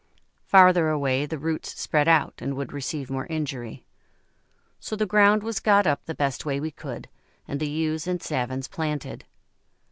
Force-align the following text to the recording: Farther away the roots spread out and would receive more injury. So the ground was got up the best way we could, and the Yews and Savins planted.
Farther 0.47 0.89
away 0.89 1.27
the 1.27 1.37
roots 1.37 1.79
spread 1.79 2.07
out 2.07 2.33
and 2.39 2.55
would 2.55 2.73
receive 2.73 3.11
more 3.11 3.27
injury. 3.27 3.85
So 4.79 4.95
the 4.95 5.05
ground 5.05 5.43
was 5.43 5.59
got 5.59 5.85
up 5.85 6.03
the 6.05 6.15
best 6.15 6.43
way 6.43 6.59
we 6.59 6.71
could, 6.71 7.07
and 7.47 7.59
the 7.59 7.69
Yews 7.69 8.07
and 8.07 8.19
Savins 8.19 8.67
planted. 8.67 9.25